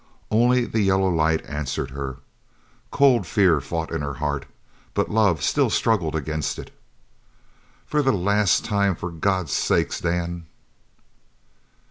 [0.31, 2.17] Only the yellow light answered her.
[2.89, 4.47] Cold fear fought in her heart,
[4.95, 6.73] but love still struggled against it.
[7.85, 10.47] "For the last time for God's sake, Dan!"